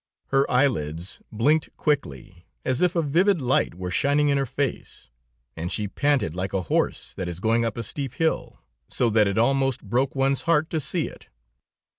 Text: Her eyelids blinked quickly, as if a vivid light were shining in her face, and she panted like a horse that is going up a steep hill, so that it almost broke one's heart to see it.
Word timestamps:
Her 0.29 0.49
eyelids 0.49 1.21
blinked 1.31 1.77
quickly, 1.77 2.47
as 2.65 2.81
if 2.81 2.95
a 2.95 3.03
vivid 3.03 3.39
light 3.39 3.75
were 3.75 3.91
shining 3.91 4.29
in 4.29 4.37
her 4.39 4.47
face, 4.47 5.11
and 5.55 5.71
she 5.71 5.87
panted 5.87 6.33
like 6.33 6.53
a 6.53 6.63
horse 6.63 7.13
that 7.13 7.29
is 7.29 7.39
going 7.39 7.63
up 7.63 7.77
a 7.77 7.83
steep 7.83 8.15
hill, 8.15 8.63
so 8.89 9.11
that 9.11 9.27
it 9.27 9.37
almost 9.37 9.83
broke 9.83 10.15
one's 10.15 10.41
heart 10.49 10.71
to 10.71 10.79
see 10.79 11.05
it. 11.07 11.27